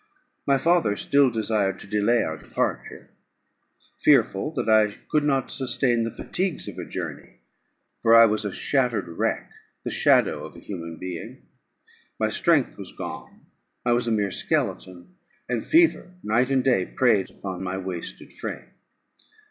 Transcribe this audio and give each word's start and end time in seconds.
My 0.47 0.57
father 0.57 0.95
still 0.95 1.29
desired 1.29 1.77
to 1.79 1.87
delay 1.87 2.23
our 2.23 2.35
departure, 2.35 3.11
fearful 3.99 4.51
that 4.55 4.67
I 4.67 4.95
could 5.11 5.23
not 5.23 5.51
sustain 5.51 6.03
the 6.03 6.09
fatigues 6.15 6.67
of 6.67 6.79
a 6.79 6.85
journey: 6.85 7.35
for 8.01 8.15
I 8.15 8.25
was 8.25 8.43
a 8.43 8.51
shattered 8.51 9.07
wreck, 9.07 9.51
the 9.83 9.91
shadow 9.91 10.43
of 10.43 10.55
a 10.55 10.59
human 10.59 10.97
being. 10.97 11.43
My 12.19 12.29
strength 12.29 12.79
was 12.79 12.95
gone. 12.97 13.41
I 13.85 13.91
was 13.91 14.07
a 14.07 14.11
mere 14.11 14.31
skeleton; 14.31 15.17
and 15.47 15.63
fever 15.63 16.15
night 16.23 16.49
and 16.49 16.63
day 16.63 16.87
preyed 16.87 17.29
upon 17.29 17.61
my 17.63 17.77
wasted 17.77 18.33
frame. 18.33 18.71